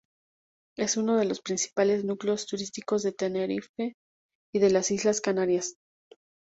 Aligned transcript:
Es 0.79 0.97
uno 0.97 1.15
de 1.17 1.25
los 1.25 1.41
principales 1.41 2.03
núcleos 2.03 2.47
turísticos 2.47 3.03
de 3.03 3.11
Tenerife 3.11 3.93
y 4.51 4.57
de 4.57 4.71
las 4.71 4.89
Islas 4.89 5.21
Canarias. 5.21 5.75